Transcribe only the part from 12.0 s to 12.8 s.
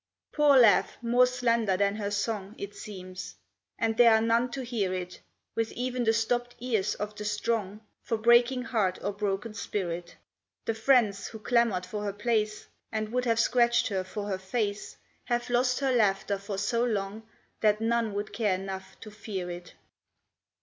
her place,